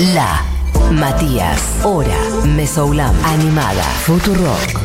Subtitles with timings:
[0.00, 0.42] La
[0.92, 2.16] Matías, Hora,
[2.46, 4.80] Mesoulam, Animada, Futurock.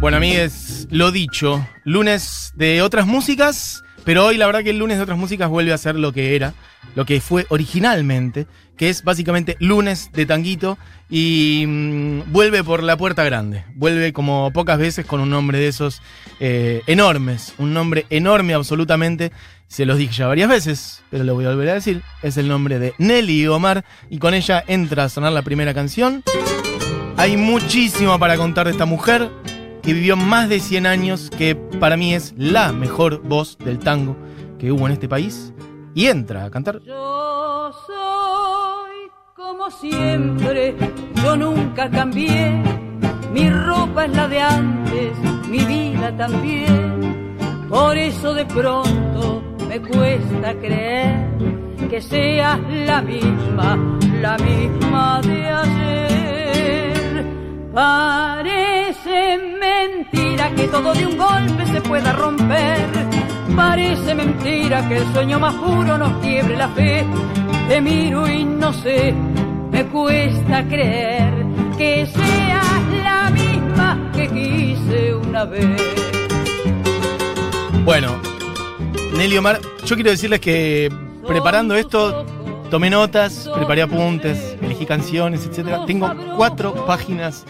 [0.00, 4.96] Bueno, amigues, lo dicho, lunes de otras músicas, pero hoy la verdad que el lunes
[4.96, 6.54] de otras músicas vuelve a ser lo que era,
[6.94, 8.46] lo que fue originalmente,
[8.76, 10.78] que es básicamente lunes de tanguito
[11.08, 15.68] y mm, vuelve por la puerta grande, vuelve como pocas veces con un nombre de
[15.68, 16.02] esos
[16.40, 19.30] eh, enormes, un nombre enorme absolutamente,
[19.68, 22.48] se los dije ya varias veces, pero lo voy a volver a decir, es el
[22.48, 26.22] nombre de Nelly Omar y con ella entra a sonar la primera canción.
[27.16, 29.30] Hay muchísimo para contar de esta mujer,
[29.82, 34.16] que vivió más de 100 años, que para mí es la mejor voz del tango
[34.58, 35.52] que hubo en este país,
[35.94, 36.80] y entra a cantar.
[36.82, 40.74] Yo soy como siempre,
[41.22, 42.62] yo nunca cambié.
[43.32, 45.18] Mi ropa es la de antes,
[45.48, 47.36] mi vida también.
[47.68, 51.26] Por eso de pronto me cuesta creer
[51.88, 56.11] que seas la misma, la misma de ayer.
[57.74, 62.86] Parece mentira que todo de un golpe se pueda romper.
[63.56, 67.04] Parece mentira que el sueño más puro nos quiebre la fe.
[67.68, 69.14] Te miro y no sé,
[69.70, 71.32] me cuesta creer
[71.78, 75.80] que seas la misma que quise una vez.
[77.84, 78.20] Bueno,
[79.16, 80.92] Nelly Omar, yo quiero decirles que
[81.26, 82.26] preparando esto,
[82.72, 85.84] tomé notas, preparé apuntes, elegí canciones, etc.
[85.86, 87.44] Tengo cuatro páginas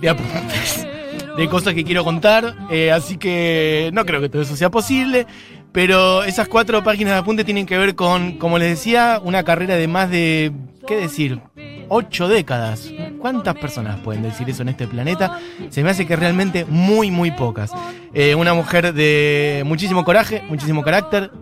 [0.00, 0.86] de apuntes,
[1.36, 5.26] de cosas que quiero contar, eh, así que no creo que todo eso sea posible.
[5.72, 9.74] Pero esas cuatro páginas de apuntes tienen que ver con, como les decía, una carrera
[9.74, 10.52] de más de,
[10.86, 11.40] ¿qué decir?
[11.88, 12.88] Ocho décadas.
[13.18, 15.40] ¿Cuántas personas pueden decir eso en este planeta?
[15.70, 17.72] Se me hace que realmente muy, muy pocas.
[18.14, 21.32] Eh, una mujer de muchísimo coraje, muchísimo carácter,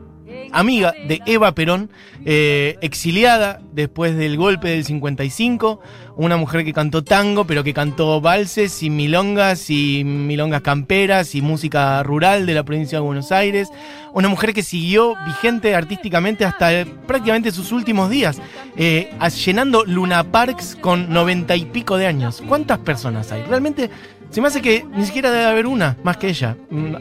[0.53, 1.91] amiga de Eva Perón,
[2.25, 5.81] eh, exiliada después del golpe del 55,
[6.17, 11.43] una mujer que cantó tango, pero que cantó valses y milongas y milongas camperas y
[11.43, 13.69] música rural de la provincia de Buenos Aires,
[14.13, 18.41] una mujer que siguió vigente artísticamente hasta eh, prácticamente sus últimos días,
[18.77, 19.11] eh,
[19.45, 22.43] llenando Luna Parks con noventa y pico de años.
[22.47, 23.43] ¿Cuántas personas hay?
[23.43, 23.91] Realmente
[24.31, 26.57] se me hace que ni siquiera debe haber una más que ella.
[26.71, 26.95] Mm,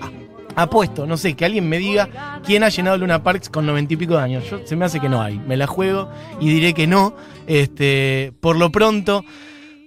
[0.56, 3.98] apuesto, no sé, que alguien me diga quién ha llenado Luna Parks con noventa y
[3.98, 4.50] pico de años.
[4.50, 5.40] Yo, se me hace que no hay.
[5.40, 7.16] Me la juego y diré que no.
[7.48, 9.24] Este, por lo pronto,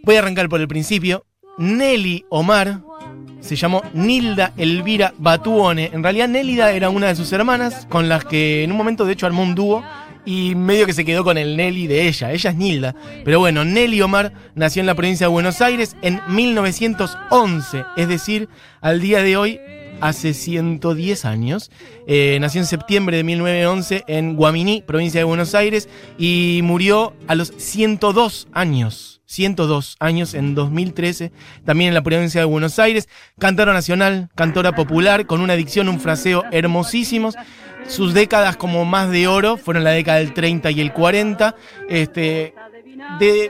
[0.05, 1.27] voy a arrancar por el principio.
[1.59, 2.81] Nelly Omar
[3.41, 5.91] se llamó Nilda Elvira Batuone.
[5.93, 9.13] En realidad, Nélida era una de sus hermanas, con las que en un momento, de
[9.13, 9.85] hecho, armó un dúo.
[10.25, 12.31] Y medio que se quedó con el Nelly de ella.
[12.31, 12.95] Ella es Nilda.
[13.25, 17.85] Pero bueno, Nelly Omar nació en la provincia de Buenos Aires en 1911.
[17.97, 18.49] Es decir,
[18.81, 19.59] al día de hoy
[20.03, 21.71] hace 110 años.
[22.07, 27.35] Eh, nació en septiembre de 1911 en Guaminí, provincia de Buenos Aires, y murió a
[27.37, 29.21] los 102 años.
[29.27, 31.33] 102 años en 2013,
[31.65, 33.09] también en la provincia de Buenos Aires,
[33.39, 37.37] cantora nacional, cantora popular, con una dicción, un fraseo hermosísimos.
[37.87, 41.57] Sus décadas como más de oro fueron la década del 30 y el 40.
[41.89, 42.55] Este,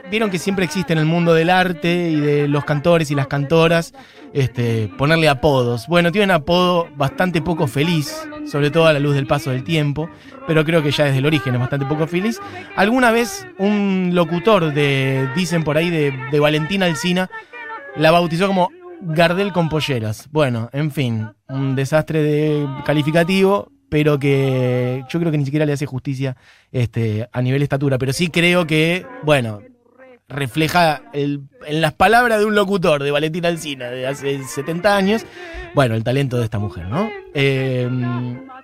[0.09, 3.27] vieron que siempre existe en el mundo del arte y de los cantores y las
[3.27, 3.93] cantoras
[4.33, 5.87] este, ponerle apodos.
[5.87, 9.63] Bueno, tiene un apodo bastante poco feliz, sobre todo a la luz del paso del
[9.63, 10.09] tiempo,
[10.47, 12.39] pero creo que ya desde el origen es bastante poco feliz.
[12.75, 17.29] Alguna vez un locutor de, dicen por ahí, de, de Valentina Alcina,
[17.95, 18.69] la bautizó como
[19.01, 20.29] Gardel con polleras.
[20.31, 25.73] Bueno, en fin, un desastre de calificativo, pero que yo creo que ni siquiera le
[25.73, 26.35] hace justicia
[26.71, 27.99] este, a nivel estatura.
[27.99, 29.61] Pero sí creo que, bueno,
[30.27, 35.27] refleja en las palabras de un locutor de Valentina Alcina de hace 70 años,
[35.75, 37.07] bueno, el talento de esta mujer, ¿no?
[37.35, 37.87] Eh,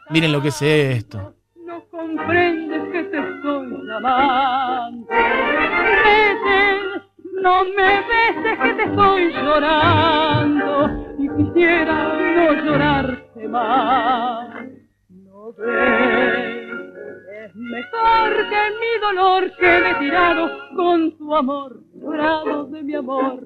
[0.09, 1.35] miren lo que es esto.
[1.63, 3.67] No comprendes que te estoy
[7.43, 14.48] no me beses que te estoy llorando y quisiera no llorarte más.
[15.61, 23.43] Es mejor que mi dolor quede tirado con tu amor, llorado de mi amor.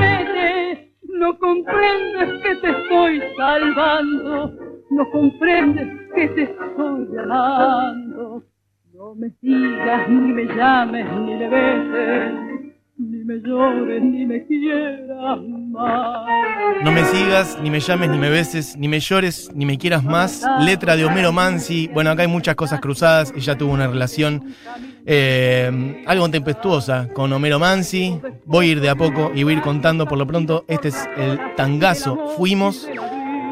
[0.00, 4.52] Vete, no comprendes que te estoy salvando,
[4.90, 8.44] no comprendes que te estoy llamando.
[8.94, 12.32] No me sigas, ni me llames, ni me beses,
[12.98, 16.39] ni me llores, ni me quieras más.
[16.82, 20.02] No me sigas, ni me llames, ni me beses, ni me llores, ni me quieras
[20.02, 20.42] más.
[20.60, 21.88] Letra de Homero Mansi.
[21.88, 23.32] Bueno, acá hay muchas cosas cruzadas.
[23.36, 24.54] Ella tuvo una relación
[25.04, 28.18] eh, algo tempestuosa con Homero Mansi.
[28.46, 30.64] Voy a ir de a poco y voy a ir contando por lo pronto.
[30.68, 32.88] Este es el tangazo Fuimos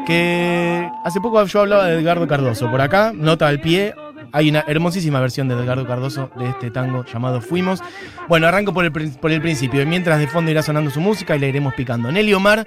[0.07, 2.71] que hace poco yo hablaba de Edgardo Cardoso.
[2.71, 3.93] Por acá, nota al pie,
[4.31, 7.83] hay una hermosísima versión de Edgardo Cardoso de este tango llamado Fuimos.
[8.27, 9.85] Bueno, arranco por el, por el principio.
[9.85, 12.11] Mientras de fondo irá sonando su música y le iremos picando.
[12.11, 12.65] Nelly Omar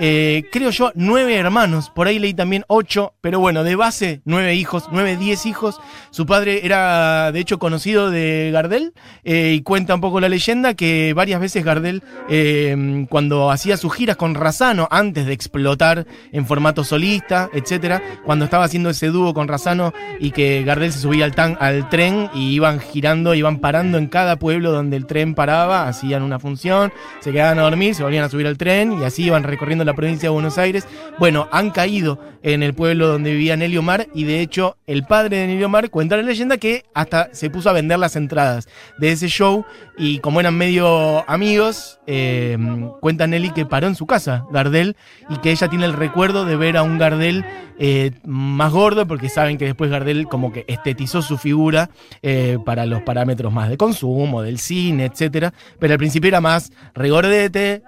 [0.00, 1.90] eh, creo yo, nueve hermanos.
[1.90, 5.80] Por ahí leí también ocho, pero bueno, de base, nueve hijos, nueve, diez hijos.
[6.10, 8.92] Su padre era, de hecho, conocido de Gardel
[9.24, 13.92] eh, y cuenta un poco la leyenda que varias veces Gardel, eh, cuando hacía sus
[13.94, 19.34] giras con Razano, antes de explotar en formato solista, etcétera, cuando estaba haciendo ese dúo
[19.34, 23.58] con Razano y que Gardel se subía al, tan, al tren y iban girando, iban
[23.58, 27.94] parando en cada pueblo donde el tren paraba, hacían una función, se quedaban a dormir,
[27.94, 30.86] se volvían a subir al tren y así iban recorriendo la provincia de Buenos Aires.
[31.18, 35.38] Bueno, han caído en el pueblo donde vivía Nelly Omar y de hecho el padre
[35.38, 39.12] de Nelly Omar cuenta la leyenda que hasta se puso a vender las entradas de
[39.12, 39.64] ese show
[39.96, 42.58] y como eran medio amigos, eh,
[43.00, 44.96] cuenta Nelly que paró en su casa Gardel
[45.28, 47.44] y que ella tiene el recuerdo de ver a un Gardel
[47.78, 51.90] eh, más gordo porque saben que después Gardel como que estetizó su figura
[52.22, 56.72] eh, para los parámetros más de consumo, del cine, etcétera, pero al principio era más
[56.94, 57.82] regordete,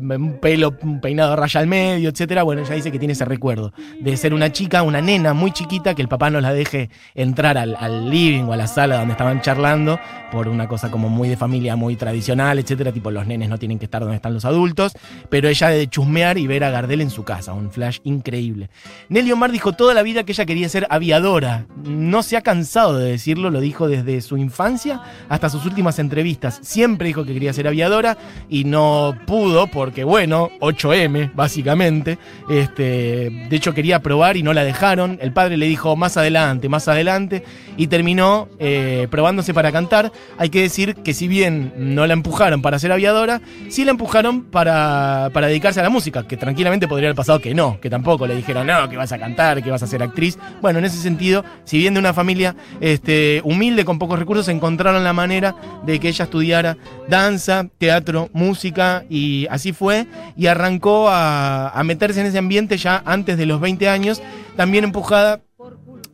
[0.00, 2.42] un pelo un peinado raya al medio, etcétera.
[2.42, 5.94] Bueno, ella dice que tiene ese recuerdo de ser una chica, una nena muy chiquita,
[5.94, 7.76] que el papá no la deje entrar al,
[8.10, 9.98] living o a la sala donde estaban charlando,
[10.30, 12.92] por una cosa como muy de familia, muy tradicional, etcétera.
[12.92, 14.92] Tipo, los nenes no tienen que estar donde están los adultos,
[15.28, 18.70] pero ella de chusmear y ver a Gardel en su casa, un flash increíble.
[19.08, 21.66] Nelly Omar dijo toda la vida que ella quería ser aviadora.
[21.84, 26.58] No se ha cansado de decirlo, lo dijo desde su infancia hasta sus últimas entrevistas.
[26.62, 28.16] Siempre dijo que quería ser aviadora
[28.48, 32.18] y no pudo porque, bueno, 8M, básicamente.
[32.48, 35.18] Este, de hecho, quería probar y no la dejaron.
[35.20, 37.42] El padre le dijo más adelante, más adelante,
[37.76, 40.12] y terminó eh, probándose para cantar.
[40.38, 43.40] Hay que decir que si bien no la empujaron para ser aviadora,
[43.70, 47.54] sí la empujaron para, para dedicarse a la música, que tranquilamente podría haber pasado que
[47.54, 50.38] no, que tampoco le dijeron, no, que vas a cantar, que vas a ser actriz.
[50.60, 55.02] Bueno, en ese sentido, si bien de una familia este, humilde, con pocos recursos, encontraron
[55.04, 56.76] la manera de que ella estudiara
[57.08, 63.02] danza, teatro, música, y así fue, y arrancó a, a meterse en ese ambiente ya
[63.06, 64.20] antes de los 20 años,
[64.54, 65.40] también empujada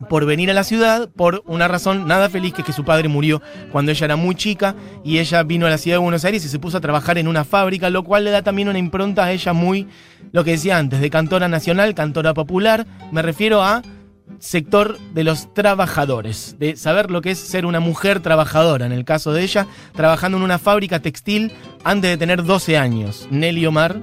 [0.07, 3.07] por venir a la ciudad por una razón nada feliz, que es que su padre
[3.07, 3.41] murió
[3.71, 6.49] cuando ella era muy chica y ella vino a la ciudad de Buenos Aires y
[6.49, 9.31] se puso a trabajar en una fábrica, lo cual le da también una impronta a
[9.31, 9.87] ella muy,
[10.31, 13.81] lo que decía antes, de cantora nacional, cantora popular, me refiero a
[14.39, 19.05] sector de los trabajadores, de saber lo que es ser una mujer trabajadora, en el
[19.05, 21.51] caso de ella, trabajando en una fábrica textil
[21.83, 23.27] antes de tener 12 años.
[23.31, 24.01] Nelly Omar,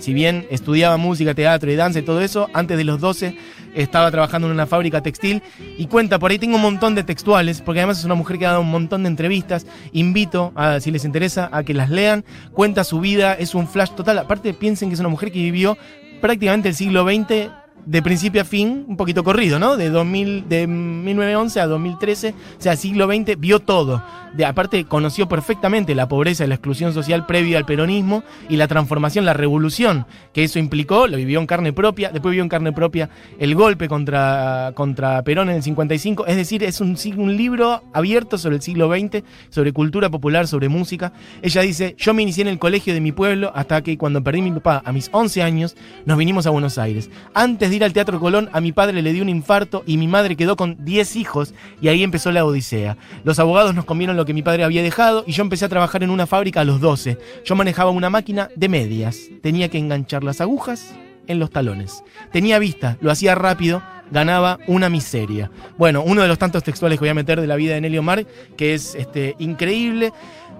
[0.00, 3.36] si bien estudiaba música, teatro y danza y todo eso, antes de los 12
[3.74, 5.42] estaba trabajando en una fábrica textil
[5.78, 8.46] y cuenta, por ahí tengo un montón de textuales, porque además es una mujer que
[8.46, 12.24] ha dado un montón de entrevistas, invito a, si les interesa, a que las lean,
[12.52, 15.78] cuenta su vida, es un flash total, aparte piensen que es una mujer que vivió
[16.20, 17.50] prácticamente el siglo XX
[17.86, 19.76] de principio a fin, un poquito corrido, ¿no?
[19.76, 24.02] De, 2000, de 1911 a 2013, o sea, siglo XX, vio todo.
[24.34, 28.68] De, aparte, conoció perfectamente la pobreza y la exclusión social previa al peronismo y la
[28.68, 32.72] transformación, la revolución que eso implicó, lo vivió en carne propia, después vivió en carne
[32.72, 36.96] propia el golpe contra, contra Perón en el 55, es decir, es un,
[37.36, 41.12] libro abierto sobre el siglo XX, sobre cultura popular, sobre música.
[41.42, 44.42] Ella dice, yo me inicié en el colegio de mi pueblo hasta que cuando perdí
[44.42, 47.10] mi papá a mis 11 años, nos vinimos a Buenos Aires.
[47.34, 50.36] Antes ir al Teatro Colón, a mi padre le dio un infarto y mi madre
[50.36, 52.96] quedó con 10 hijos y ahí empezó la odisea.
[53.24, 56.02] Los abogados nos comieron lo que mi padre había dejado y yo empecé a trabajar
[56.02, 57.18] en una fábrica a los 12.
[57.44, 59.18] Yo manejaba una máquina de medias.
[59.42, 60.94] Tenía que enganchar las agujas
[61.26, 62.02] en los talones.
[62.32, 65.50] Tenía vista, lo hacía rápido, ganaba una miseria.
[65.78, 67.98] Bueno, uno de los tantos textuales que voy a meter de la vida de Nelly
[67.98, 70.12] Omar, que es este, increíble.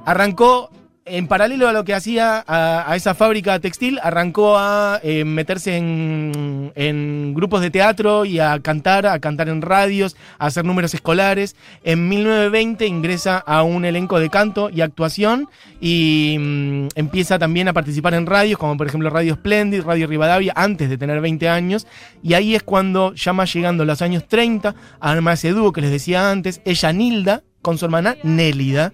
[0.06, 0.70] Arrancó
[1.10, 7.34] en paralelo a lo que hacía a, esa fábrica textil, arrancó a eh, meterse en,
[7.34, 11.56] grupos de teatro y a cantar, a cantar en radios, a hacer números escolares.
[11.84, 15.48] En 1920 ingresa a un elenco de canto y actuación
[15.80, 20.52] y mm, empieza también a participar en radios, como por ejemplo Radio Splendid, Radio Rivadavia,
[20.56, 21.86] antes de tener 20 años.
[22.22, 25.80] Y ahí es cuando, ya más llegando a los años 30, arma ese dúo que
[25.80, 28.92] les decía antes, ella Nilda, con su hermana Nélida.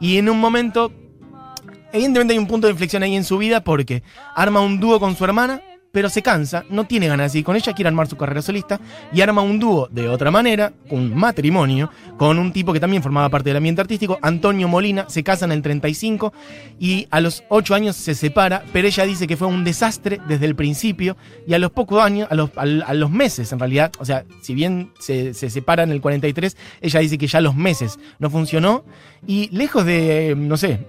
[0.00, 0.92] Y en un momento
[1.92, 4.02] Evidentemente hay un punto de inflexión ahí en su vida porque
[4.34, 7.56] arma un dúo con su hermana, pero se cansa, no tiene ganas de ir con
[7.56, 8.78] ella, quiere armar su carrera solista
[9.12, 13.28] y arma un dúo de otra manera, un matrimonio, con un tipo que también formaba
[13.30, 16.32] parte del ambiente artístico, Antonio Molina, se casa en el 35
[16.78, 20.46] y a los 8 años se separa, pero ella dice que fue un desastre desde
[20.46, 21.16] el principio
[21.46, 25.32] y a los pocos años, a los, meses en realidad, o sea, si bien se,
[25.32, 28.84] se separa en el 43, ella dice que ya los meses no funcionó
[29.26, 30.80] y lejos de, no sé,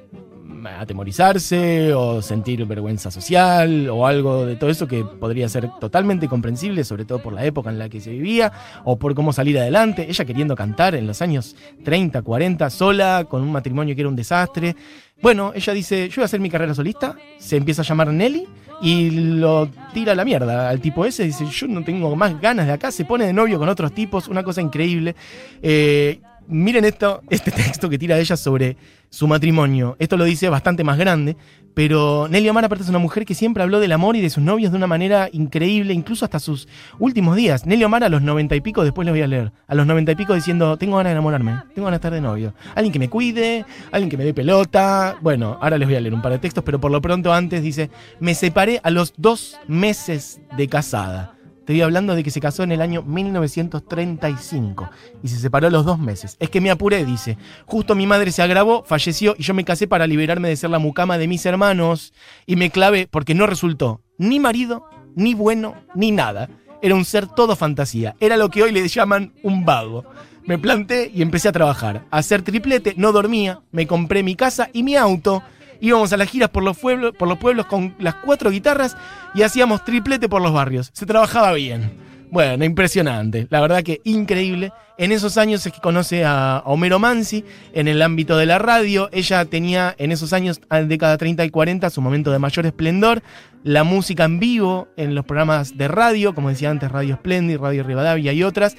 [0.66, 6.84] atemorizarse o sentir vergüenza social o algo de todo eso que podría ser totalmente comprensible,
[6.84, 8.52] sobre todo por la época en la que se vivía
[8.84, 10.08] o por cómo salir adelante.
[10.10, 14.16] Ella queriendo cantar en los años 30, 40, sola, con un matrimonio que era un
[14.16, 14.76] desastre.
[15.22, 18.48] Bueno, ella dice, yo voy a hacer mi carrera solista, se empieza a llamar Nelly
[18.82, 22.68] y lo tira a la mierda al tipo ese, dice, yo no tengo más ganas
[22.68, 25.16] de acá, se pone de novio con otros tipos, una cosa increíble.
[25.62, 28.76] Eh, miren esto, este texto que tira ella sobre
[29.10, 29.96] su matrimonio.
[30.00, 31.38] Esto lo dice bastante más grande,
[31.74, 34.44] pero Nelly Omar aparte es una mujer que siempre habló del amor y de sus
[34.44, 36.68] novios de una manera increíble, incluso hasta sus
[37.00, 37.66] últimos días.
[37.66, 40.12] Nelly Omar a los noventa y pico, después les voy a leer, a los noventa
[40.12, 42.54] y pico diciendo, tengo ganas de enamorarme, tengo ganas de estar de novio.
[42.76, 45.18] Alguien que me cuide, alguien que me dé pelota.
[45.22, 47.64] Bueno, ahora les voy a leer un par de textos, pero por lo pronto antes
[47.64, 47.90] dice,
[48.20, 51.39] me separé a los dos meses de casada.
[51.70, 54.90] Estoy hablando de que se casó en el año 1935
[55.22, 56.36] y se separó los dos meses.
[56.40, 57.38] Es que me apuré, dice.
[57.68, 60.80] Justo mi madre se agravó, falleció y yo me casé para liberarme de ser la
[60.80, 62.12] mucama de mis hermanos
[62.48, 64.84] y me clavé porque no resultó ni marido,
[65.16, 66.50] ni bueno, ni nada.
[66.82, 68.16] Era un ser todo fantasía.
[68.20, 70.06] Era lo que hoy le llaman un vago.
[70.46, 72.04] Me planté y empecé a trabajar.
[72.10, 75.44] A hacer triplete, no dormía, me compré mi casa y mi auto
[75.82, 78.98] íbamos a las giras por los pueblos, por los pueblos con las cuatro guitarras
[79.34, 80.90] y hacíamos triplete por los barrios.
[80.94, 82.10] Se trabajaba bien.
[82.32, 83.48] Bueno, impresionante.
[83.50, 84.72] La verdad que increíble.
[85.00, 87.44] En esos años es que conoce a Homero Mansi
[87.74, 89.10] en el ámbito de la radio.
[89.12, 93.24] Ella tenía en esos años, década 30 y 40, su momento de mayor esplendor.
[93.64, 97.84] La música en vivo en los programas de radio, como decía antes, Radio Splendid, Radio
[97.84, 98.76] Rivadavia y otras.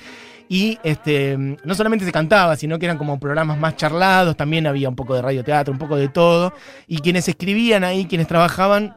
[0.53, 4.89] Y este, no solamente se cantaba, sino que eran como programas más charlados, también había
[4.89, 6.53] un poco de radioteatro, un poco de todo.
[6.89, 8.97] Y quienes escribían ahí, quienes trabajaban,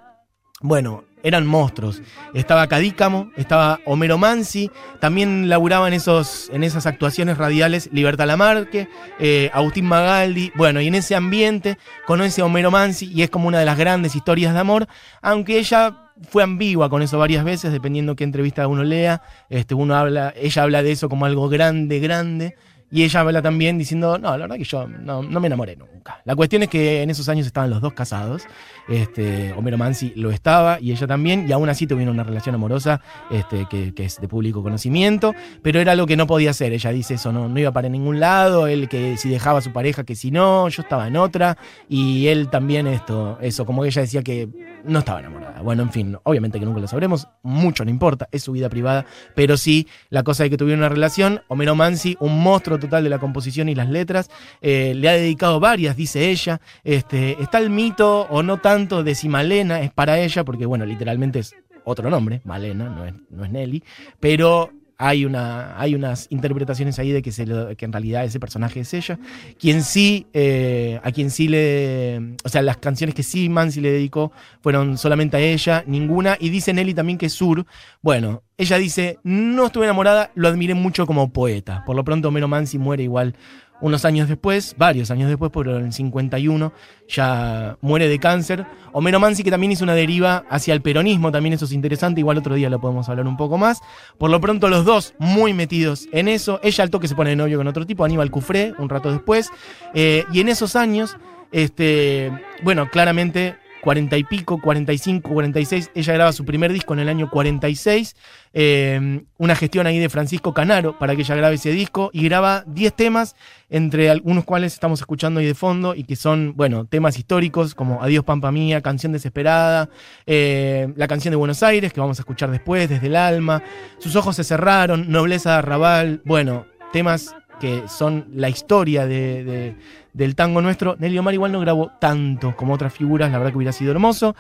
[0.62, 2.02] bueno, eran monstruos.
[2.34, 9.52] Estaba Cadícamo, estaba Homero Mansi, también laburaban esos, en esas actuaciones radiales Libertad Lamarque, eh,
[9.54, 10.52] Agustín Magaldi.
[10.56, 13.78] Bueno, y en ese ambiente conoce a Homero Mansi y es como una de las
[13.78, 14.88] grandes historias de amor,
[15.22, 19.22] aunque ella fue ambigua con eso varias veces, dependiendo qué entrevista uno lea.
[19.50, 22.56] Este, uno habla, ella habla de eso como algo grande, grande.
[22.94, 26.22] Y ella habla también diciendo, no, la verdad que yo no, me enamoré nunca.
[26.26, 28.44] La cuestión es que en esos años estaban los dos casados.
[28.88, 33.02] Este, Homero Mansi lo estaba y ella también, y aún así tuvieron una relación amorosa
[33.32, 35.34] este, que, es de público conocimiento,
[35.64, 36.72] pero era lo que no podía hacer.
[36.72, 39.74] Ella dice eso, no, no iba para ningún lado, él que si dejaba a su
[39.74, 41.58] pareja, que si no, yo estaba en otra,
[41.90, 44.50] y él también esto, eso, como ella decía que
[44.84, 45.62] no estaba enamorada.
[45.62, 49.08] Bueno, en fin, obviamente que nunca lo sabremos, mucho no importa, es su vida privada,
[49.34, 53.10] pero sí, la cosa de que tuvieron una relación, Homero Mansi, un monstruo total de
[53.10, 54.30] la composición y las letras.
[54.62, 56.62] Eh, le ha dedicado varias, dice ella.
[56.84, 60.86] Este, está el mito, o no tanto, de si Malena es para ella, porque bueno,
[60.86, 63.84] literalmente es otro nombre, Malena, no es, no es Nelly,
[64.20, 64.72] pero
[65.06, 67.30] hay, una, hay unas interpretaciones ahí de que,
[67.78, 69.20] en realidad ese personaje es ella.
[69.60, 72.36] Quien sí, eh, a quien sí le.
[72.46, 74.32] O sea, las canciones que sí Mansi le dedicó
[74.62, 76.38] fueron solamente a ella, ninguna.
[76.40, 77.66] Y dice Nelly también que Sur.
[78.02, 81.84] Bueno, ella dice: No estuve enamorada, lo admiré mucho como poeta.
[81.86, 83.36] Por lo pronto, Mero Mansi muere igual
[83.82, 86.74] unos años después, varios años después, por el 51,
[87.08, 88.66] ya muere de cáncer.
[88.92, 92.38] Homero Mansi, que también hizo una deriva hacia el peronismo, también eso es interesante, igual
[92.38, 93.82] otro día lo podemos hablar un poco más.
[94.18, 96.60] Por lo pronto, los dos muy metidos en eso.
[96.64, 99.50] Ella al toque se pone de novio con otro tipo, Aníbal Cufré, un rato después.
[99.94, 101.18] Eh, y en esos años,
[101.52, 102.32] este,
[102.64, 105.92] bueno, claramente 40 y pico, 45, 46.
[105.94, 108.16] Ella graba su primer disco en el año 46.
[108.54, 112.64] Eh, una gestión ahí de Francisco Canaro para que ella grabe ese disco y graba
[112.66, 113.36] 10 temas,
[113.70, 118.02] entre algunos cuales estamos escuchando ahí de fondo y que son, bueno, temas históricos como
[118.02, 119.90] Adiós Pampa Mía, Canción Desesperada,
[120.26, 123.64] eh, la canción de Buenos Aires que vamos a escuchar después, Desde el Alma,
[123.98, 129.76] Sus Ojos se cerraron, Nobleza de Arrabal, bueno, temas que son la historia de,
[130.14, 130.96] del tango nuestro.
[131.00, 134.36] Nelly Omar igual no grabó tanto como otras figuras, la verdad que hubiera sido hermoso.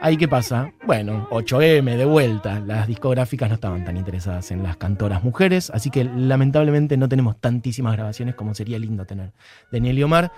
[0.00, 0.72] Ahí qué pasa?
[0.86, 2.60] Bueno, 8M de vuelta.
[2.60, 7.40] Las discográficas no estaban tan interesadas en las cantoras mujeres, así que lamentablemente no tenemos
[7.40, 9.32] tantísimas grabaciones como sería lindo tener
[9.70, 10.32] de Nelly Omar.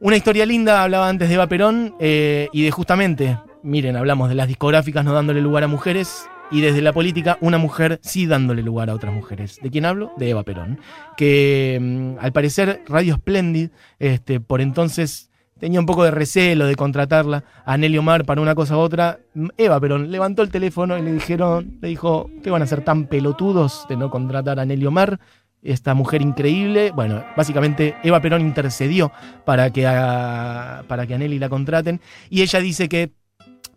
[0.00, 4.34] Una historia linda, hablaba antes de Eva Perón, eh, y de justamente, miren, hablamos de
[4.34, 8.62] las discográficas no dándole lugar a mujeres, y desde la política una mujer sí dándole
[8.62, 9.58] lugar a otras mujeres.
[9.62, 10.12] ¿De quién hablo?
[10.16, 10.80] De Eva Perón,
[11.16, 16.76] que mm, al parecer Radio Splendid, este, por entonces tenía un poco de recelo de
[16.76, 19.18] contratarla a Nelly Omar para una cosa u otra.
[19.56, 23.06] Eva Perón levantó el teléfono y le dijeron, le dijo, ¿qué van a ser tan
[23.06, 25.20] pelotudos de no contratar a Nelly Omar?
[25.60, 26.92] Esta mujer increíble.
[26.92, 29.10] Bueno, básicamente Eva Perón intercedió
[29.44, 32.00] para que a, para que a Nelly la contraten.
[32.30, 33.10] Y ella dice que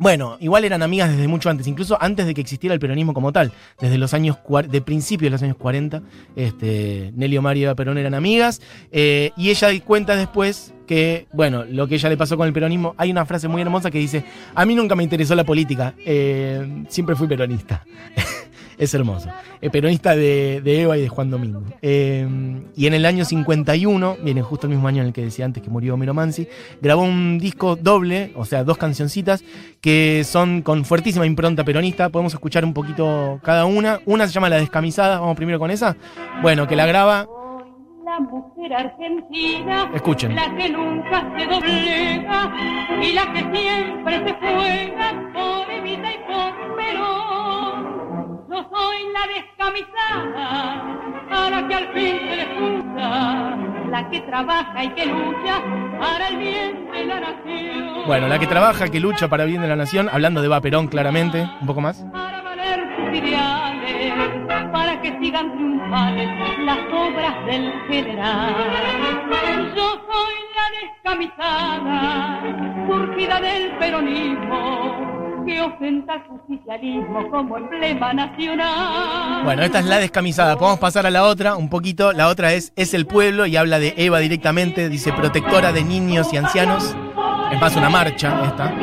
[0.02, 3.32] Bueno, igual eran amigas desde mucho antes, incluso antes de que existiera el peronismo como
[3.32, 3.52] tal.
[3.80, 4.36] Desde los años,
[4.68, 6.02] de principios de los años 40,
[6.36, 8.62] este, Nelly Omar y Eva Perón eran amigas.
[8.92, 12.96] eh, y ella cuenta después que, bueno, lo que ella le pasó con el peronismo,
[12.98, 14.24] hay una frase muy hermosa que dice,
[14.56, 17.86] a mí nunca me interesó la política, eh, siempre fui peronista.
[18.82, 19.30] Es hermoso.
[19.62, 21.62] Eh, peronista de, de Eva y de Juan Domingo.
[21.84, 22.28] Eh,
[22.76, 25.62] y en el año 51, viene justo el mismo año en el que decía antes
[25.62, 26.48] que murió Homero Mansi,
[26.82, 29.44] grabó un disco doble, o sea, dos cancioncitas,
[29.82, 32.10] que son con fuertísima impronta peronista.
[32.10, 34.00] Podemos escuchar un poquito cada una.
[34.06, 35.96] Una se llama La Descamisada, vamos primero con esa.
[36.42, 37.28] Bueno, que la graba.
[38.04, 40.36] La mujer argentina, Escuchen.
[40.36, 42.52] la que nunca se doblega
[43.02, 47.41] y la que siempre se juega por Evita y por Perón.
[48.52, 50.84] Yo soy la descamisada,
[51.32, 53.56] a la que al fin se le escucha,
[53.90, 55.64] la que trabaja y que lucha
[55.98, 58.04] para el bien de la nación.
[58.06, 60.60] Bueno, la que trabaja, que lucha para el bien de la nación, hablando de Eva
[60.60, 61.48] Perón claramente.
[61.62, 62.04] Un poco más.
[62.12, 64.14] para valer sus ideales,
[64.74, 68.56] para que sigan triunfales las obras del general.
[69.78, 72.42] Yo soy la descamisada,
[72.86, 79.44] surgida del peronismo, que ostenta el justicialismo como emblema nacional.
[79.44, 80.58] Bueno, esta es la descamisada.
[80.58, 82.14] Podemos pasar a la otra un poquito.
[82.14, 84.90] La otra es Es el pueblo y habla de Eva directamente.
[84.90, 86.96] Dice protectora de niños y ancianos.
[87.52, 88.74] Es más una marcha esta.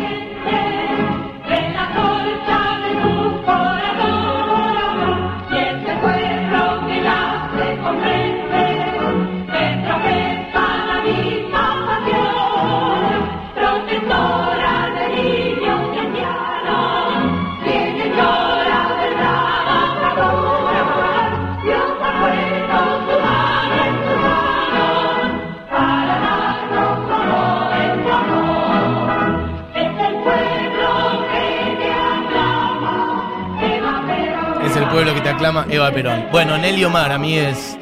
[35.28, 36.26] Aclama Eva Perón.
[36.30, 37.78] Bueno, Nelly Omar, a mí es.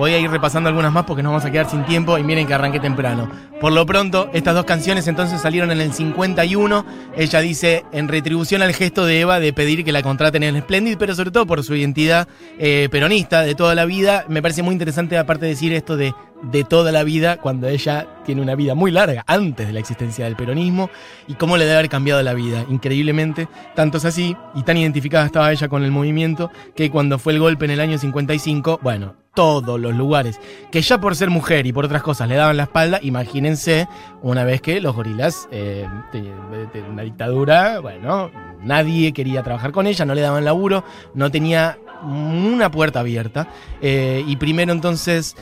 [0.00, 2.46] Voy a ir repasando algunas más porque nos vamos a quedar sin tiempo y miren
[2.46, 3.30] que arranqué temprano.
[3.60, 6.86] Por lo pronto, estas dos canciones entonces salieron en el 51.
[7.18, 10.96] Ella dice, en retribución al gesto de Eva de pedir que la contraten en Splendid,
[10.96, 12.28] pero sobre todo por su identidad
[12.58, 14.24] eh, peronista de toda la vida.
[14.26, 18.40] Me parece muy interesante aparte decir esto de de toda la vida cuando ella tiene
[18.40, 20.90] una vida muy larga antes de la existencia del peronismo
[21.26, 23.48] y cómo le debe haber cambiado la vida, increíblemente.
[23.74, 27.40] Tanto es así y tan identificada estaba ella con el movimiento que cuando fue el
[27.40, 30.38] golpe en el año 55, bueno, todos los lugares
[30.70, 33.88] que ya por ser mujer y por otras cosas le daban la espalda, imagínense
[34.20, 36.36] una vez que los gorilas, eh, tenían
[36.70, 38.30] tenían una dictadura, bueno,
[38.62, 43.48] nadie quería trabajar con ella, no le daban laburo, no tenía una puerta abierta.
[43.80, 45.34] eh, y primero entonces...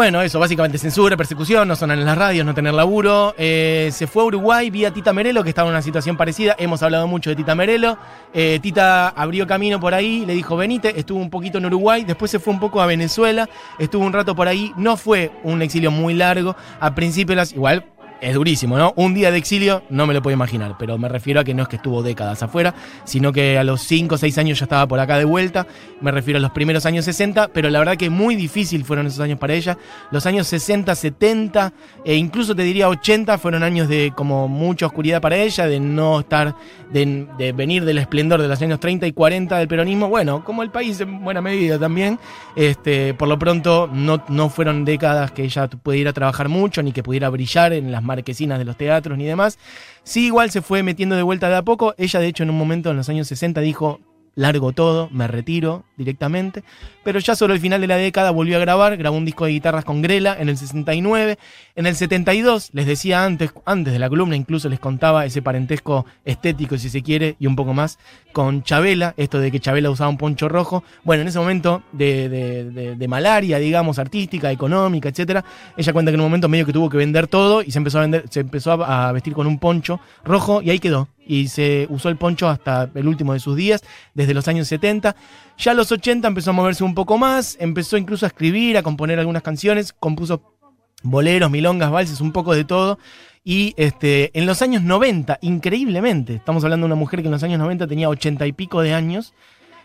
[0.00, 3.34] Bueno, eso, básicamente censura, persecución, no sonar en las radios, no tener laburo.
[3.36, 6.56] Eh, se fue a Uruguay vía Tita Merelo, que estaba en una situación parecida.
[6.58, 7.98] Hemos hablado mucho de Tita Merelo.
[8.32, 12.30] Eh, Tita abrió camino por ahí, le dijo, venite, estuvo un poquito en Uruguay, después
[12.30, 13.46] se fue un poco a Venezuela,
[13.78, 14.72] estuvo un rato por ahí.
[14.78, 16.56] No fue un exilio muy largo.
[16.80, 17.84] Al principio las, igual
[18.20, 18.92] es durísimo, ¿no?
[18.96, 21.62] Un día de exilio no me lo puedo imaginar, pero me refiero a que no
[21.62, 24.86] es que estuvo décadas afuera, sino que a los 5 o 6 años ya estaba
[24.86, 25.66] por acá de vuelta.
[26.00, 29.20] Me refiero a los primeros años 60, pero la verdad que muy difícil fueron esos
[29.20, 29.78] años para ella.
[30.10, 31.72] Los años 60, 70
[32.04, 36.20] e incluso te diría 80 fueron años de como mucha oscuridad para ella, de no
[36.20, 36.54] estar,
[36.92, 40.08] de, de venir del esplendor de los años 30 y 40 del peronismo.
[40.08, 42.18] Bueno, como el país en buena medida también,
[42.56, 47.02] este, por lo pronto no, no fueron décadas que ella pudiera trabajar mucho ni que
[47.02, 49.58] pudiera brillar en las marquesinas de los teatros ni demás.
[50.02, 51.94] Sí, igual se fue metiendo de vuelta de a poco.
[51.96, 54.00] Ella, de hecho, en un momento en los años 60 dijo,
[54.34, 56.62] largo todo, me retiro directamente.
[57.04, 59.52] Pero ya sobre el final de la década volvió a grabar, grabó un disco de
[59.52, 61.38] guitarras con Grela en el 69.
[61.76, 66.06] En el 72, les decía antes, antes de la columna, incluso les contaba ese parentesco
[66.24, 67.98] estético, si se quiere, y un poco más,
[68.32, 70.84] con Chabela, esto de que Chabela usaba un poncho rojo.
[71.04, 75.44] Bueno, en ese momento de, de- malaria, digamos, artística, económica, etcétera,
[75.76, 77.98] ella cuenta que en un momento medio que tuvo que vender todo y se empezó
[77.98, 81.08] a vender, se empezó a vestir con un poncho rojo y ahí quedó.
[81.30, 85.14] Y se usó el poncho hasta el último de sus días, desde los años 70.
[85.58, 88.82] Ya a los 80 empezó a moverse un poco más, empezó incluso a escribir, a
[88.82, 90.56] componer algunas canciones, compuso
[91.04, 92.98] boleros, milongas, valses, un poco de todo.
[93.44, 97.44] Y este, en los años 90, increíblemente, estamos hablando de una mujer que en los
[97.44, 99.32] años 90 tenía 80 y pico de años.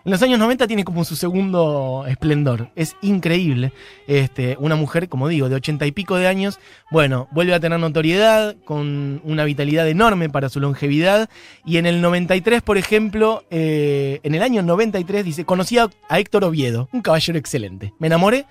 [0.05, 2.69] En los años 90 tiene como su segundo esplendor.
[2.75, 3.73] Es increíble.
[4.05, 6.59] Este, una mujer, como digo, de 80 y pico de años,
[6.91, 11.27] bueno, vuelve a tener notoriedad, con una vitalidad enorme para su longevidad.
[11.65, 16.19] Y en el 93, por ejemplo, eh, en el año 93, dice, conocí a, a
[16.19, 17.91] Héctor Oviedo, un caballero excelente.
[17.97, 18.45] Me enamoré,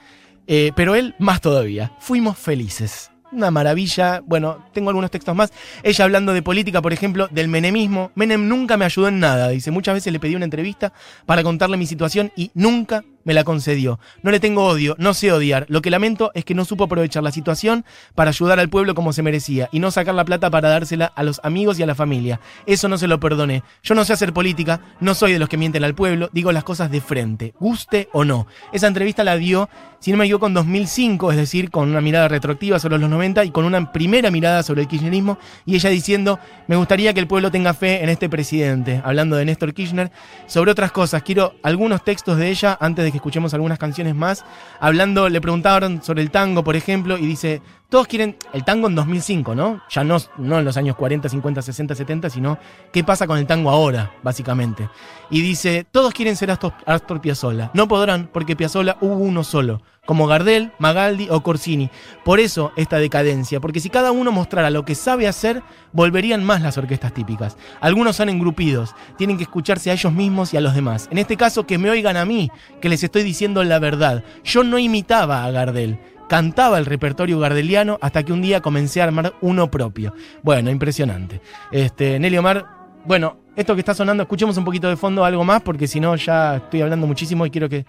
[0.49, 1.93] eh, pero él más todavía.
[2.01, 3.14] Fuimos felices.
[3.35, 4.23] Una maravilla.
[4.25, 5.53] Bueno, tengo algunos textos más.
[5.83, 8.11] Ella hablando de política, por ejemplo, del menemismo.
[8.15, 9.49] Menem nunca me ayudó en nada.
[9.49, 10.93] Dice, muchas veces le pedí una entrevista
[11.27, 13.99] para contarle mi situación y nunca me la concedió.
[14.23, 15.67] No le tengo odio, no sé odiar.
[15.69, 17.85] Lo que lamento es que no supo aprovechar la situación
[18.15, 21.23] para ayudar al pueblo como se merecía y no sacar la plata para dársela a
[21.23, 22.41] los amigos y a la familia.
[22.67, 23.63] Eso no se lo perdoné.
[23.83, 26.65] Yo no sé hacer política, no soy de los que mienten al pueblo, digo las
[26.65, 28.47] cosas de frente, guste o no.
[28.73, 32.29] Esa entrevista la dio, si no me equivoco, en 2005, es decir, con una mirada
[32.29, 36.39] retroactiva sobre los 90 y con una primera mirada sobre el kirchnerismo y ella diciendo,
[36.67, 40.11] me gustaría que el pueblo tenga fe en este presidente, hablando de Néstor Kirchner,
[40.47, 41.23] sobre otras cosas.
[41.23, 44.45] Quiero algunos textos de ella antes de que escuchemos algunas canciones más.
[44.81, 47.63] Hablando, le preguntaron sobre el tango, por ejemplo, y dice,
[47.95, 49.81] todos quieren el tango en 2005, ¿no?
[49.89, 52.59] Ya no, no en los años 40, 50, 60, 70, sino
[52.93, 54.89] qué pasa con el tango ahora, básicamente.
[55.31, 57.71] Y dice, todos quieren ser Astor, Astor Piazzolla.
[57.73, 61.89] No podrán, porque Piazzolla hubo uno solo, como Gardel, Magaldi o Corsini.
[62.25, 66.63] Por eso esta decadencia, porque si cada uno mostrara lo que sabe hacer, volverían más
[66.63, 67.57] las orquestas típicas.
[67.81, 71.07] Algunos son engrupidos, tienen que escucharse a ellos mismos y a los demás.
[71.13, 74.25] En este caso, que me oigan a mí, que les estoy diciendo la verdad.
[74.43, 79.05] Yo no imitaba a Gardel cantaba el repertorio gardeliano hasta que un día comencé a
[79.05, 80.15] armar uno propio.
[80.43, 81.41] Bueno, impresionante.
[81.71, 82.67] Este, Nelly Omar,
[83.05, 86.17] bueno, esto que está sonando, escuchemos un poquito de fondo algo más, porque si no
[86.17, 87.87] ya estoy hablando muchísimo y quiero que.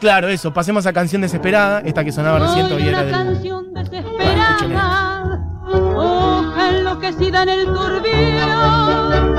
[0.00, 6.70] Claro, eso, pasemos a Canción Desesperada, esta que sonaba recién todavía era canción desesperada, hoja
[6.70, 9.34] enloquecida en el turbión,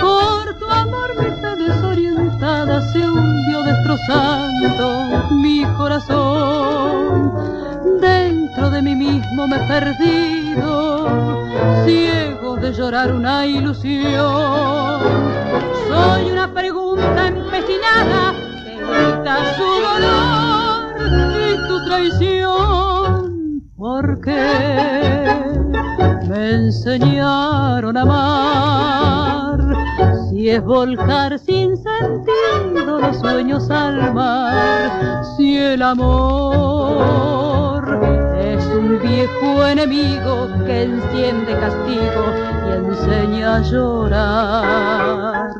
[0.00, 5.15] por tu amor mi desorientada se hundió destrozando
[9.36, 11.44] mismo me he perdido,
[11.84, 15.02] ciego de llorar una ilusión.
[15.88, 18.32] Soy una pregunta empecinada
[18.64, 20.94] que grita su dolor
[21.36, 23.62] y tu traición.
[23.76, 25.42] ¿Por qué
[26.28, 29.58] me enseñaron a amar?
[30.30, 37.45] Si es volcar sin sentido los sueños al mar, si el amor
[38.86, 42.32] un viejo enemigo que enciende castigo
[42.66, 45.50] y enseña a llorar.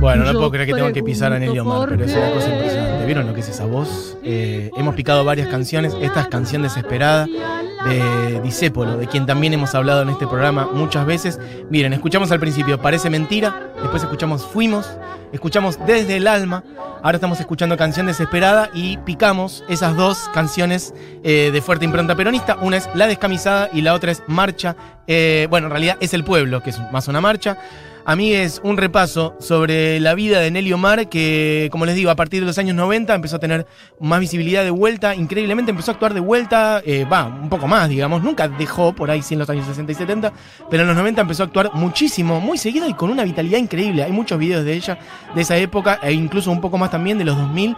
[0.00, 2.04] Bueno, no Yo puedo creer que tengo que pisar a Nelly pregunto Omar, por pero
[2.10, 3.06] es una cosa impresionante.
[3.06, 4.18] ¿Vieron lo que es esa voz?
[4.22, 5.94] Eh, hemos picado varias canciones.
[6.00, 11.06] Esta es Canción Desesperada de Disépolo, de quien también hemos hablado en este programa muchas
[11.06, 11.38] veces.
[11.70, 14.90] Miren, escuchamos al principio Parece Mentira, después escuchamos Fuimos,
[15.32, 16.64] escuchamos Desde el Alma,
[17.02, 22.56] ahora estamos escuchando Canción Desesperada y picamos esas dos canciones eh, de fuerte impronta peronista.
[22.62, 24.74] Una es La Descamisada y la otra es Marcha.
[25.06, 27.58] Eh, bueno, en realidad es El Pueblo, que es más una marcha.
[28.06, 32.40] Amigues, un repaso sobre la vida de Nelly Omar, que, como les digo, a partir
[32.40, 33.66] de los años 90 empezó a tener
[33.98, 37.88] más visibilidad de vuelta, increíblemente empezó a actuar de vuelta, eh, va, un poco más,
[37.88, 40.32] digamos, nunca dejó por ahí sí en los años 60 y 70,
[40.68, 44.02] pero en los 90 empezó a actuar muchísimo, muy seguido y con una vitalidad increíble.
[44.02, 44.98] Hay muchos videos de ella
[45.34, 47.74] de esa época, e incluso un poco más también de los 2000,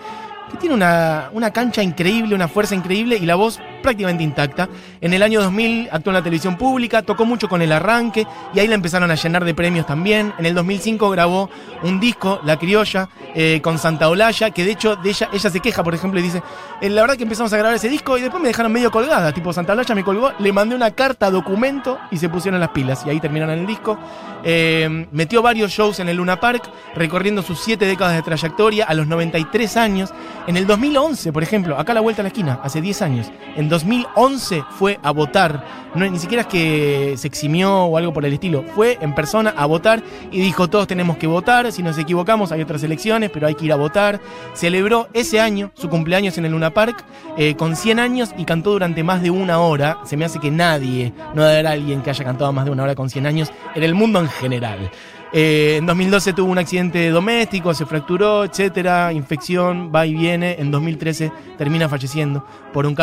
[0.51, 4.69] que tiene una, una cancha increíble, una fuerza increíble y la voz prácticamente intacta.
[5.01, 8.61] En el año 2000 actuó en la televisión pública, tocó mucho con el arranque y
[8.61, 10.33] ahí la empezaron a llenar de premios también.
[10.39, 11.51] En el 2005 grabó
[11.83, 15.83] un disco, La Criolla, eh, con Santa Olalla, que de hecho ella, ella se queja,
[15.83, 16.43] por ejemplo, y dice,
[16.81, 19.33] "Eh, la verdad que empezamos a grabar ese disco y después me dejaron medio colgada,
[19.33, 23.05] tipo Santa Olalla me colgó, le mandé una carta, documento y se pusieron las pilas
[23.07, 23.99] y ahí terminaron el disco.
[24.45, 28.95] Eh, metió varios shows en el Luna Park, recorriendo sus siete décadas de trayectoria a
[28.95, 30.13] los 93 años.
[30.47, 33.31] En el 2011, por ejemplo, acá a la vuelta a la esquina, hace 10 años,
[33.57, 35.87] en 2011 fue a votar.
[35.95, 38.65] No, ni siquiera es que se eximió o algo por el estilo.
[38.75, 41.71] Fue en persona a votar y dijo: Todos tenemos que votar.
[41.73, 44.21] Si nos equivocamos, hay otras elecciones, pero hay que ir a votar.
[44.55, 47.05] Celebró ese año su cumpleaños en el Luna Park
[47.37, 49.99] eh, con 100 años y cantó durante más de una hora.
[50.05, 52.85] Se me hace que nadie, no debe haber alguien que haya cantado más de una
[52.85, 54.91] hora con 100 años en el mundo en general.
[55.33, 60.57] Eh, en 2012 tuvo un accidente doméstico, se fracturó, etcétera, infección, va y viene.
[60.59, 62.97] En 2013 termina falleciendo por un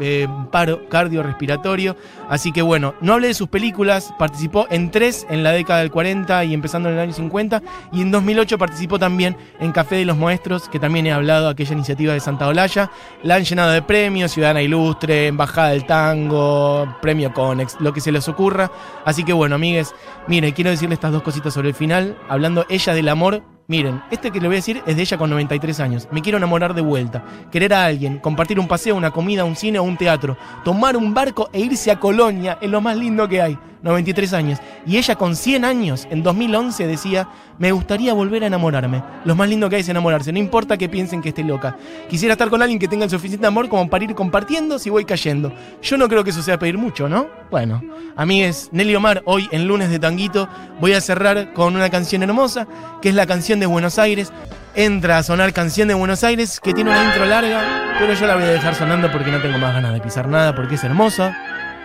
[0.00, 1.96] eh, paro cardiorrespiratorio.
[2.28, 5.90] Así que bueno, no hablé de sus películas, participó en tres en la década del
[5.90, 7.62] 40 y empezando en el año 50.
[7.92, 11.72] Y en 2008 participó también en Café de los Maestros, que también he hablado, aquella
[11.72, 12.90] iniciativa de Santa Olalla.
[13.22, 18.12] La han llenado de premios, Ciudadana Ilustre, Embajada del Tango, Premio Conex, lo que se
[18.12, 18.70] les ocurra.
[19.04, 19.94] Así que bueno, amigues,
[20.28, 22.16] miren, quiero decirle estas dos cositas sobre el final.
[22.28, 25.30] Hablando ella del amor Miren, este que le voy a decir es de ella con
[25.30, 26.06] 93 años.
[26.10, 27.24] Me quiero enamorar de vuelta.
[27.50, 30.36] Querer a alguien, compartir un paseo, una comida, un cine o un teatro.
[30.64, 33.58] Tomar un barco e irse a Colonia es lo más lindo que hay.
[33.84, 34.58] 93 años.
[34.86, 39.02] Y ella con 100 años, en 2011, decía, me gustaría volver a enamorarme.
[39.24, 41.76] Lo más lindo que hay es enamorarse, no importa que piensen que esté loca.
[42.08, 45.04] Quisiera estar con alguien que tenga el suficiente amor como para ir compartiendo si voy
[45.04, 45.52] cayendo.
[45.82, 47.28] Yo no creo que eso sea pedir mucho, ¿no?
[47.50, 47.82] Bueno,
[48.16, 50.48] a mí es Nelly Omar, hoy en lunes de Tanguito,
[50.80, 52.66] voy a cerrar con una canción hermosa,
[53.02, 53.26] que es la
[53.60, 54.32] de Buenos Aires.
[54.74, 58.34] Entra a sonar canción de Buenos Aires, que tiene una intro larga, pero yo la
[58.34, 61.36] voy a dejar sonando porque no tengo más ganas de pisar nada, porque es hermosa.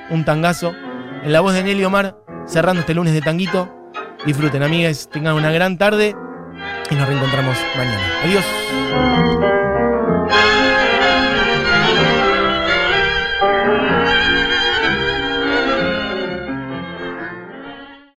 [0.10, 0.74] Un tangazo
[1.24, 2.16] en la voz de Nelly Omar,
[2.48, 3.74] cerrando este lunes de tanguito.
[4.26, 6.16] Disfruten, amigas, tengan una gran tarde
[6.90, 8.02] y nos reencontramos mañana.
[8.24, 8.46] Adiós.